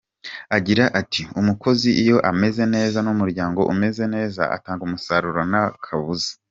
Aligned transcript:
Agira 0.57 0.83
ati 1.01 1.21
“Umukozi 1.39 1.89
iyo 2.01 2.17
ameze 2.31 2.63
neza 2.75 2.97
n’umuryango 3.05 3.59
umeze 3.73 4.03
neza, 4.15 4.41
atanga 4.55 4.81
umusaruro 4.87 5.41
nta 5.51 5.63
kabuza. 5.83 6.31